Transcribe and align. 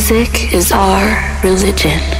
Music 0.00 0.54
is 0.54 0.72
our 0.72 1.42
religion. 1.44 2.19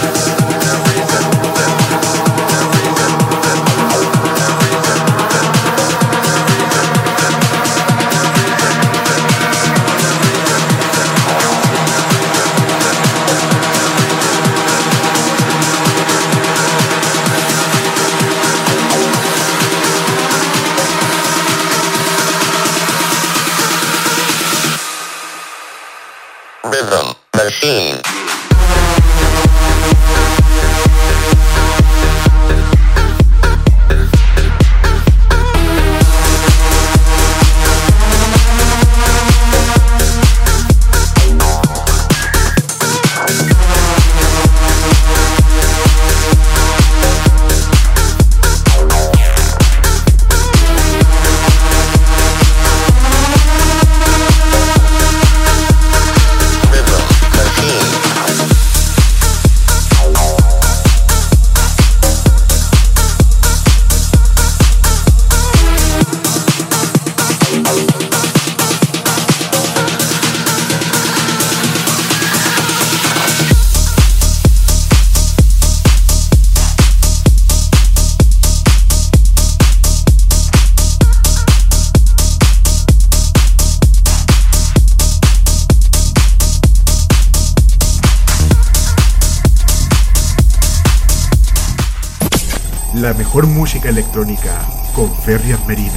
música 93.84 93.90
electrónica 93.90 94.66
con 94.94 95.14
Ferrias 95.14 95.60
Merino. 95.68 95.92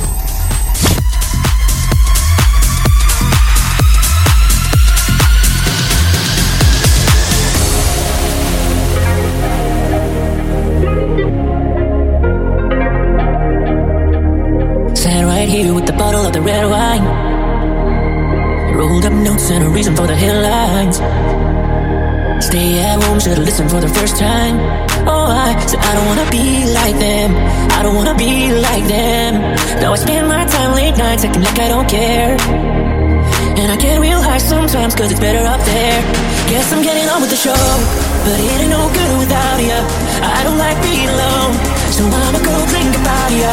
right 15.25 15.49
here 15.49 15.75
with 15.75 15.87
the 15.87 15.93
bottle 15.93 16.25
of 16.27 16.33
the 16.33 16.41
red 16.41 16.65
wine. 16.65 17.05
Rolled 18.75 19.05
up 19.05 19.13
notes 19.13 19.51
and 19.51 19.65
a 19.65 19.69
reason 19.69 19.95
for 19.95 20.07
the 20.07 20.15
headlines. 20.15 20.97
Stay 22.45 22.79
at 22.81 23.03
home, 23.03 23.21
should've 23.21 23.45
listened 23.45 23.71
for 23.71 23.81
the 23.81 23.89
first 23.89 24.17
time. 24.17 24.86
Oh, 25.07 25.31
I 25.31 25.55
said 25.71 25.79
I 25.79 25.95
don't 25.95 26.07
wanna 26.11 26.29
be 26.31 26.67
like 26.75 26.99
them. 26.99 27.31
I 27.79 27.83
don't 27.83 27.95
wanna 27.95 28.15
be 28.19 28.51
like 28.51 28.87
them. 28.91 29.39
Now 29.81 29.93
I 29.93 29.97
spend 29.97 30.27
my 30.27 30.45
time 30.47 30.75
late 30.75 30.97
nights 30.99 31.25
acting 31.25 31.43
like 31.43 31.59
I 31.59 31.69
don't 31.69 31.89
care. 31.89 32.35
And 33.57 33.71
I 33.71 33.77
get 33.77 34.01
real 34.01 34.21
high 34.21 34.43
sometimes 34.43 34.95
cause 34.95 35.11
it's 35.11 35.21
better 35.21 35.47
up 35.47 35.63
there. 35.63 36.01
Guess 36.51 36.73
I'm 36.73 36.83
getting 36.83 37.09
on 37.09 37.23
with 37.23 37.31
the 37.31 37.39
show, 37.39 37.63
but 38.27 38.35
it 38.35 38.59
ain't 38.67 38.71
no 38.71 38.83
good 38.91 39.13
without 39.23 39.59
you. 39.63 39.79
I 40.27 40.43
don't 40.43 40.59
like 40.59 40.79
being 40.83 41.09
alone, 41.09 41.55
so 41.95 42.03
I'ma 42.05 42.41
go 42.43 42.55
drink 42.67 42.93
about 42.99 43.31
you. 43.31 43.53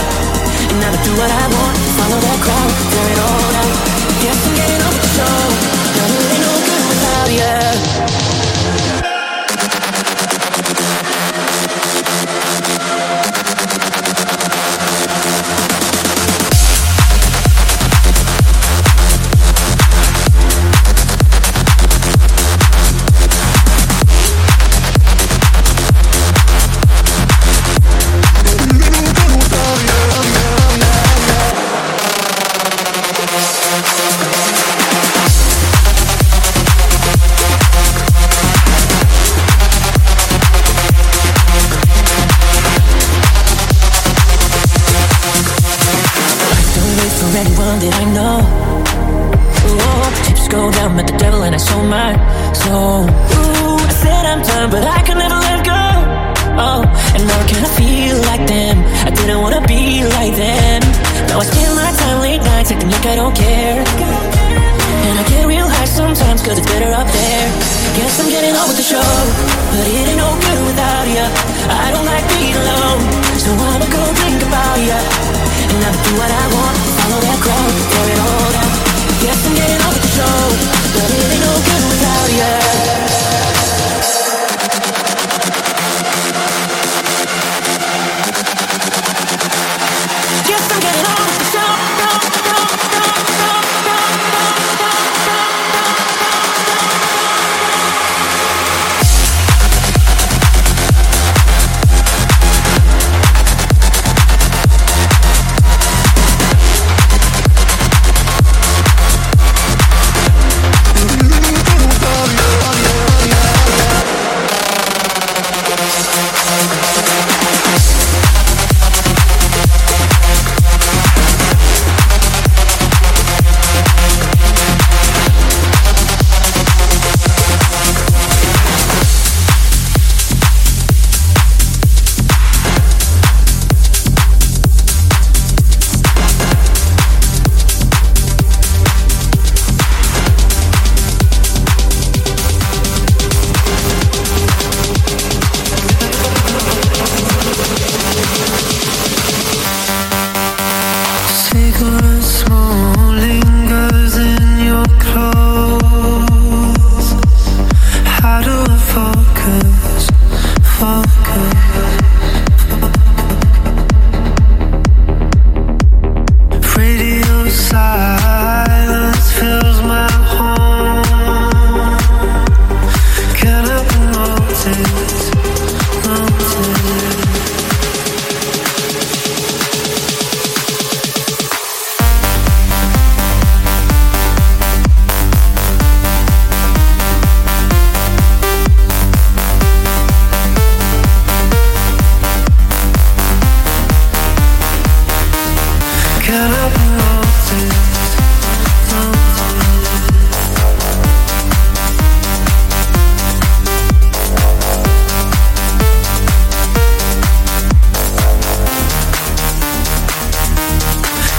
And 0.74 0.80
I'ma 0.82 1.00
do 1.06 1.14
what 1.22 1.30
I 1.30 1.46
want, 1.54 1.76
follow 2.02 2.18
that 2.18 2.40
crowd, 2.42 2.72
tear 2.92 3.08
it 3.14 3.20
all 3.30 3.54
out. 3.62 3.78
Guess 4.26 4.40
I'm 4.42 4.56
getting 4.58 4.82
on 4.82 4.92
with 4.92 5.06
the 5.06 5.12
show, 5.22 5.38
but 5.94 6.08
it 6.18 6.22
ain't 6.34 6.42
no 6.42 6.54
good 6.66 6.84
without 6.90 7.30
you. 7.38 8.23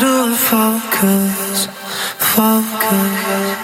focus, 0.00 1.66
focus. 2.18 3.56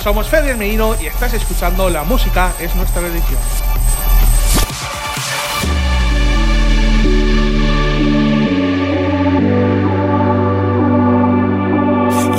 Somos 0.03 0.29
Fede 0.29 0.55
Merino 0.55 0.95
y 0.99 1.07
estás 1.07 1.35
escuchando 1.35 1.91
La 1.91 2.05
música 2.05 2.55
es 2.59 2.75
nuestra 2.75 3.03
religión. 3.03 3.39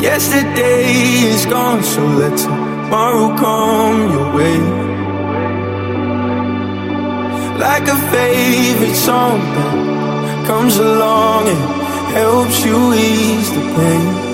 Yesterday 0.01 1.33
is 1.33 1.45
gone, 1.45 1.83
so 1.83 2.01
let 2.01 2.35
tomorrow 2.35 3.35
come 3.37 4.11
your 4.11 4.35
way. 4.35 4.57
Like 7.59 7.87
a 7.87 7.97
favorite 8.09 8.95
song 8.95 9.39
that 9.53 10.47
comes 10.47 10.77
along 10.77 11.47
and 11.47 12.13
helps 12.15 12.65
you 12.65 12.93
ease 12.93 13.51
the 13.51 13.61
pain. 13.75 14.30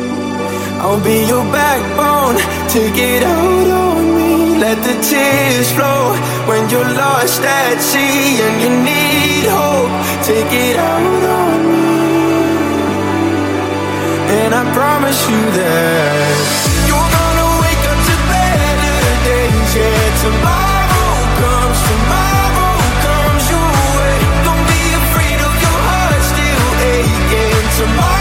I'll 0.87 1.03
be 1.03 1.19
your 1.27 1.43
backbone. 1.51 2.37
Take 2.69 2.95
it 2.95 3.21
out 3.21 3.67
on 3.83 4.15
me. 4.15 4.57
Let 4.57 4.77
the 4.87 4.95
tears 5.03 5.69
flow 5.75 6.15
when 6.47 6.63
you're 6.69 6.91
lost 7.03 7.41
at 7.41 7.77
sea 7.81 8.39
and 8.45 8.55
you 8.63 8.71
need 8.87 9.43
hope. 9.51 9.93
Take 10.23 10.53
it 10.67 10.77
out 10.79 11.23
on 11.43 11.59
me. 11.71 11.89
And 14.39 14.51
I 14.55 14.63
promise 14.79 15.19
you 15.29 15.41
that 15.59 16.37
you're 16.87 17.11
gonna 17.19 17.47
wake 17.63 17.83
up 17.91 17.99
to 18.07 18.15
better 18.31 18.97
days. 19.27 19.71
Yeah, 19.75 20.07
tomorrow 20.23 21.11
comes 21.43 21.79
tomorrow. 21.89 22.27
tomorrow 27.77 28.16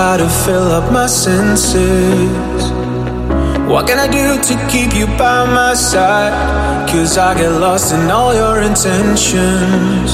how 0.00 0.16
to 0.16 0.28
fill 0.44 0.68
up 0.78 0.90
my 0.90 1.06
senses. 1.06 2.62
What 3.70 3.82
can 3.88 3.98
I 4.06 4.08
do 4.20 4.26
to 4.48 4.54
keep 4.72 4.90
you 4.98 5.06
by 5.22 5.38
my 5.60 5.74
side? 5.74 6.32
Cause 6.90 7.18
I 7.18 7.34
get 7.40 7.52
lost 7.66 7.92
in 7.92 8.10
all 8.10 8.32
your 8.42 8.56
intentions. 8.70 10.10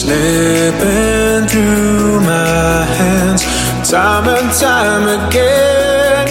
Slipping 0.00 1.42
through 1.50 2.20
my 2.34 2.76
hands, 3.00 3.42
time 3.94 4.26
and 4.36 4.48
time 4.68 5.04
again. 5.18 6.26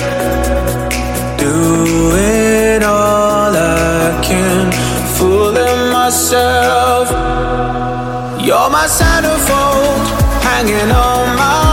Doing 1.45 2.82
all 2.84 3.52
I 3.52 4.21
can, 4.28 4.65
fooling 5.17 5.82
myself. 5.98 7.06
You're 8.48 8.69
my 8.78 8.88
centerfold, 9.00 10.02
hanging 10.48 10.91
on 11.08 11.26
my 11.41 11.64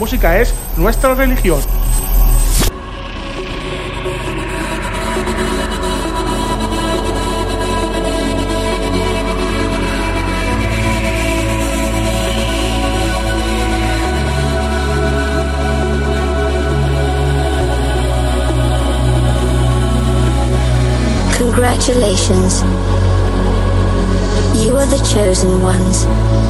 música 0.00 0.40
es 0.40 0.54
nuestra 0.78 1.14
religión. 1.14 1.60
Congratulations. 21.36 22.62
You 24.64 24.76
are 24.78 24.86
the 24.86 24.96
chosen 25.12 25.60
ones. 25.60 26.49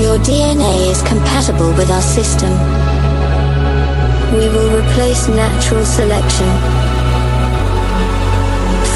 Your 0.00 0.16
DNA 0.20 0.90
is 0.90 1.02
compatible 1.02 1.74
with 1.74 1.90
our 1.90 2.00
system. 2.00 2.50
We 4.32 4.48
will 4.48 4.80
replace 4.80 5.28
natural 5.28 5.84
selection. 5.84 6.48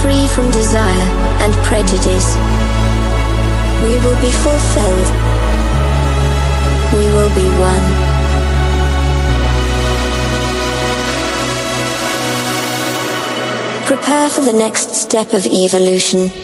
Free 0.00 0.26
from 0.28 0.50
desire 0.50 1.08
and 1.44 1.52
prejudice. 1.68 2.34
We 3.84 4.00
will 4.00 4.18
be 4.22 4.32
fulfilled. 4.32 5.10
We 6.96 7.04
will 7.12 7.32
be 7.34 7.48
one. 7.60 7.86
Prepare 13.84 14.30
for 14.30 14.40
the 14.40 14.54
next 14.54 14.94
step 14.94 15.34
of 15.34 15.44
evolution. 15.44 16.43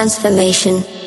Transformation. 0.00 0.99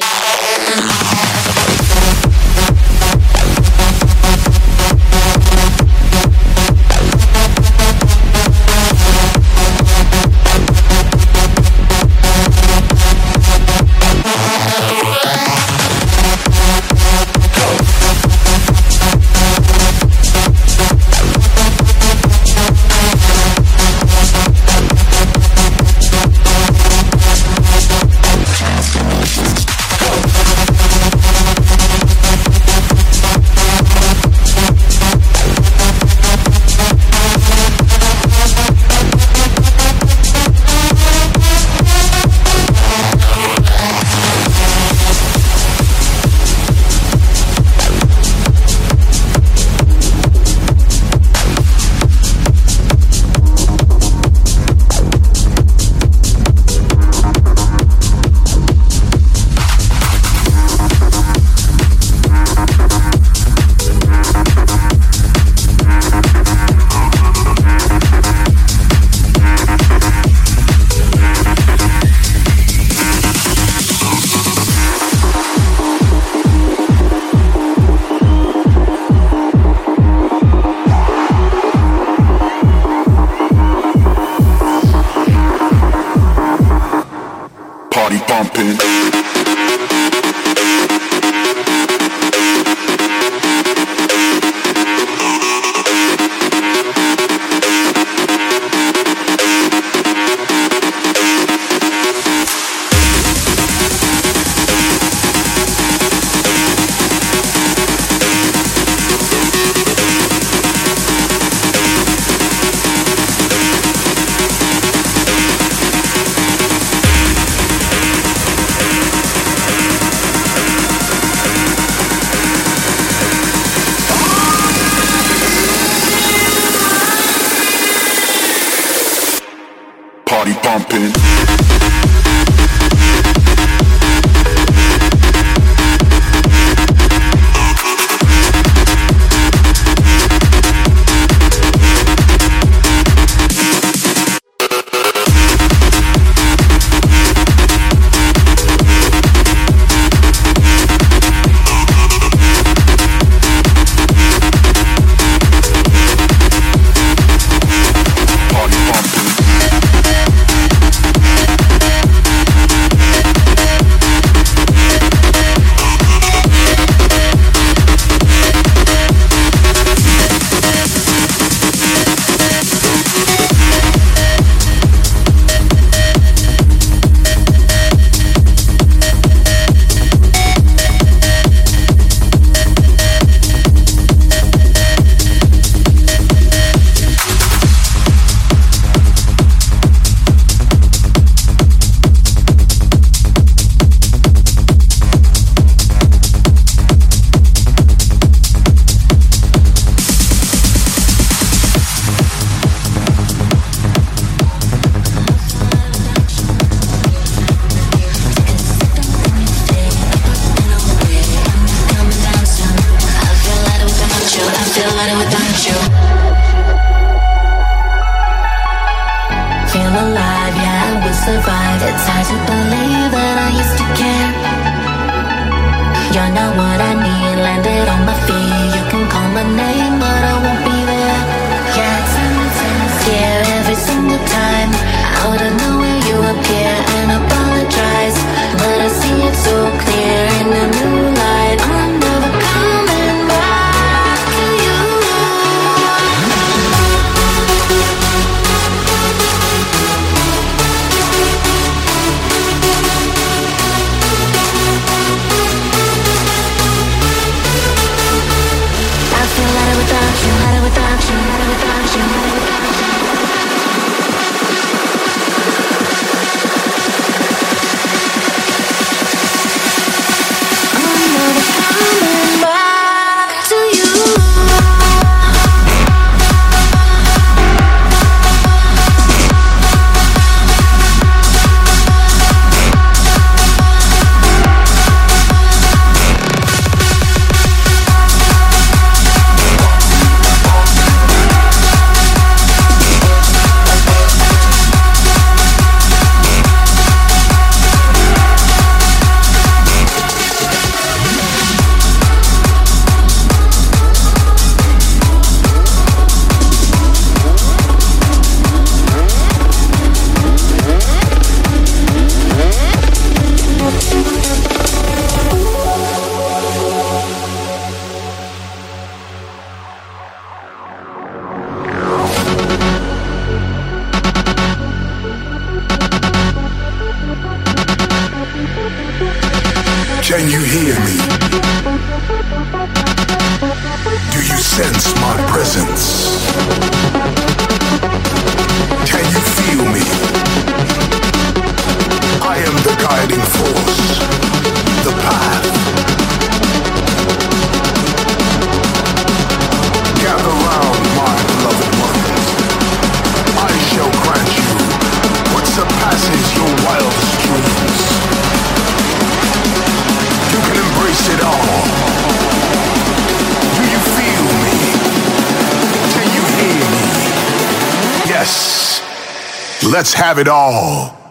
Let's 369.73 369.95
have 369.95 370.19
it 370.19 370.27
all. 370.27 371.02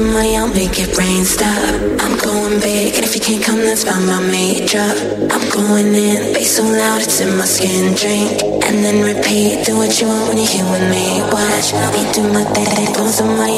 Money, 0.00 0.36
I'll 0.36 0.48
make 0.48 0.78
it 0.78 0.96
rain. 0.98 1.24
Stop. 1.24 1.70
I'm 2.02 2.16
going 2.18 2.58
big, 2.58 2.94
and 2.96 3.04
if 3.04 3.14
you 3.14 3.20
can't 3.20 3.44
come, 3.44 3.60
that's 3.62 3.84
fine 3.84 4.06
by 4.06 4.18
me. 4.26 4.66
Drop. 4.66 4.96
I'm 5.30 5.44
going 5.54 5.94
in, 5.94 6.34
bass 6.34 6.56
so 6.56 6.64
loud, 6.64 7.02
it's 7.02 7.20
in 7.20 7.36
my 7.38 7.44
skin. 7.44 7.94
Drink, 7.94 8.42
and 8.66 8.82
then 8.82 9.04
repeat. 9.04 9.66
Do 9.66 9.76
what 9.76 9.94
you 10.00 10.08
want 10.08 10.28
when 10.28 10.38
you're 10.38 10.50
here 10.50 10.66
with 10.66 10.86
me. 10.90 11.22
Watch 11.30 11.70
me 11.94 12.02
do 12.10 12.26
my 12.32 12.42
thing, 12.54 12.64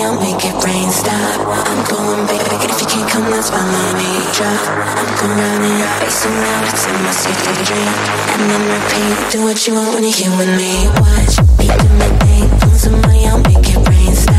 I'll 0.05 0.20
make 0.20 0.45
it 0.45 0.57
rain. 0.61 0.89
Stop. 0.91 1.41
I'm 1.47 1.82
going 1.89 2.26
big, 2.28 2.43
and 2.43 2.70
if 2.70 2.80
you 2.80 2.89
can't 2.89 3.09
come, 3.09 3.26
that's 3.32 3.49
fine 3.49 3.64
by 3.64 3.87
me. 3.97 4.11
Drop. 4.37 4.64
I'm 4.93 5.11
going 5.16 5.62
in, 5.62 5.84
bass 6.05 6.20
so 6.20 6.28
loud, 6.28 6.64
it's 6.68 6.84
in 6.84 6.97
my 7.01 7.12
skin. 7.16 7.55
Drink, 7.64 7.97
and 8.37 8.43
then 8.51 8.62
repeat. 8.76 9.16
Do 9.32 9.39
what 9.45 9.59
you 9.66 9.72
want 9.74 9.95
when 9.95 10.03
you're 10.05 10.12
here 10.12 10.34
with 10.37 10.53
me. 10.53 10.84
Watch 11.01 11.41
me 11.57 11.66
do 11.70 11.89
my 11.97 12.09
thing, 12.20 12.47
I'll 13.26 13.43
make 13.43 13.68
it 13.68 13.89
rain. 13.89 14.14
Stop. 14.14 14.36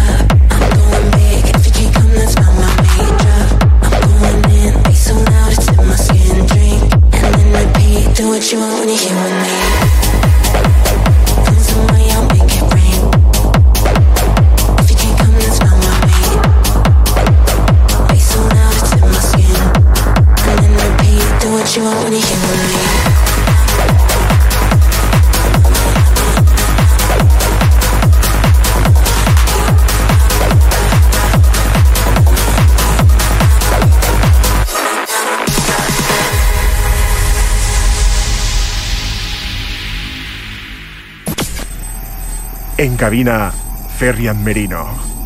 Cabina, 42.98 43.52
Ferrian 43.52 44.44
Merino. 44.44 45.17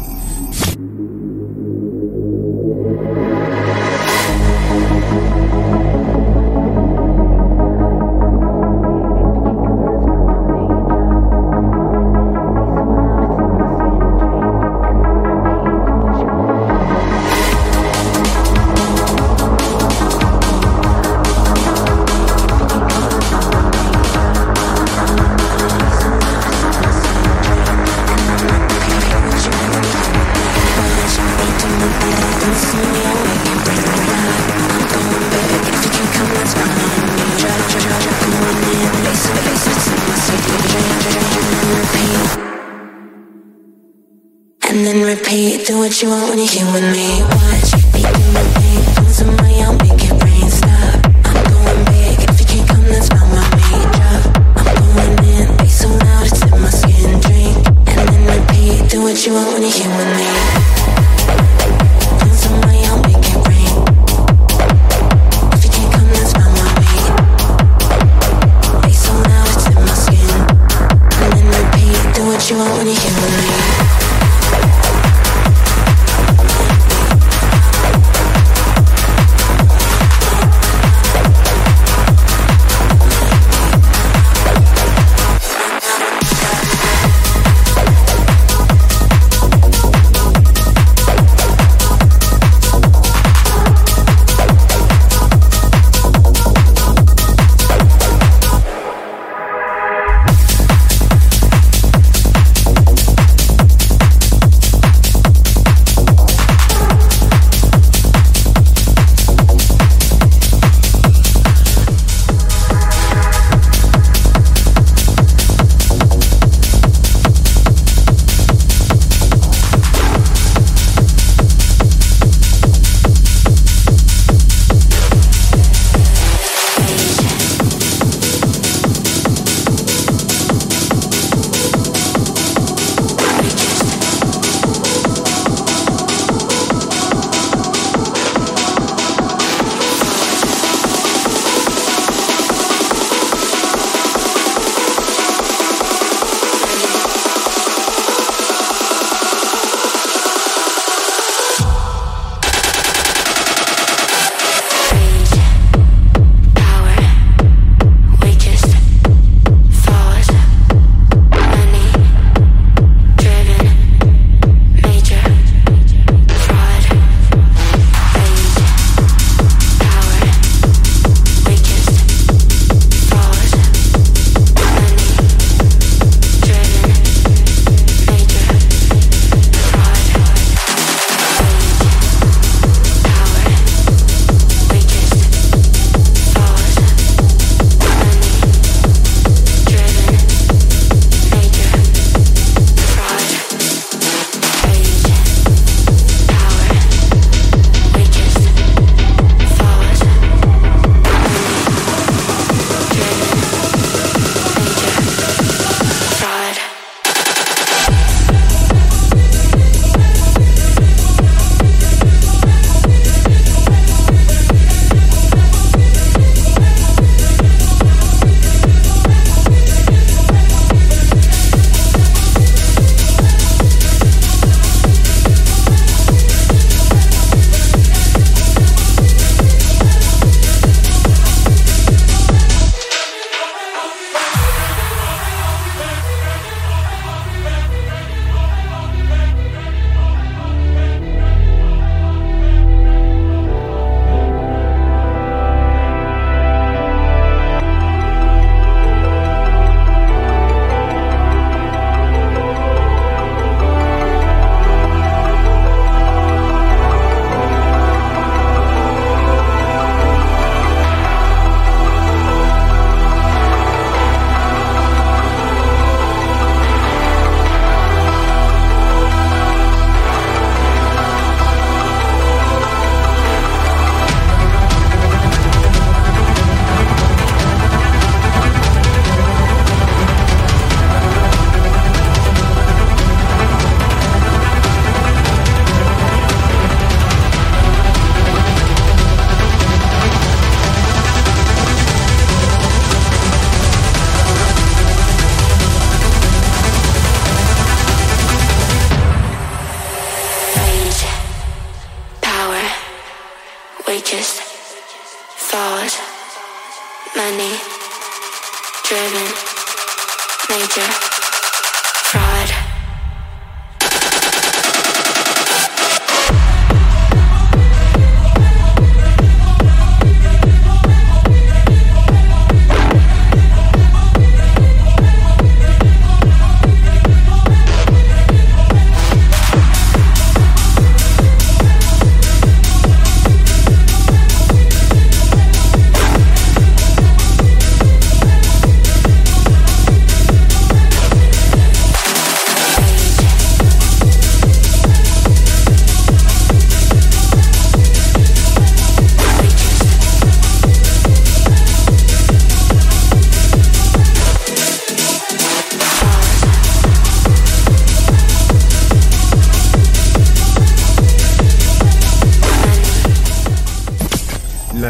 Do 45.72 45.78
what 45.78 46.02
you 46.02 46.10
want 46.10 46.28
when 46.30 46.38
you're 46.38 46.48
here 46.48 46.66
with 46.74 46.84
me. 46.92 47.22
Watch 47.24 47.94
me 47.94 48.02
do 48.02 48.34
my 48.34 48.51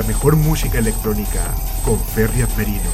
La 0.01 0.07
mejor 0.07 0.35
música 0.35 0.79
electrónica 0.79 1.41
con 1.83 1.99
Ferri 1.99 2.43
Merino. 2.57 2.89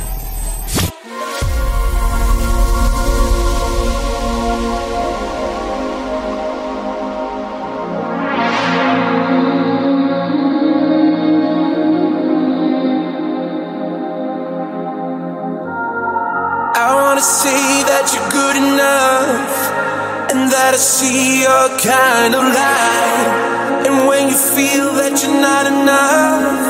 I 16.75 16.93
wanna 16.93 17.21
say 17.21 17.83
that 17.85 18.11
you're 18.13 18.29
good 18.31 18.57
enough, 18.57 20.31
and 20.33 20.51
that 20.51 20.73
I 20.73 20.77
see 20.77 21.43
your 21.43 21.69
kind 21.79 22.35
of 22.35 22.43
light. 22.43 23.87
And 23.87 24.05
when 24.09 24.27
you 24.27 24.35
feel 24.35 24.91
that 24.95 25.23
you're 25.23 25.39
not 25.39 25.67
enough, 25.67 25.87
I 25.87 25.95
wanna 25.95 26.57
make 26.57 26.66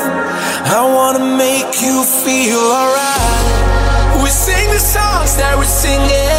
you 1.87 2.03
feel 2.03 2.59
alright. 2.59 4.21
We 4.21 4.29
sing 4.29 4.69
the 4.69 4.79
songs 4.79 5.37
that 5.37 5.55
we're 5.57 5.63
singing 5.63 6.36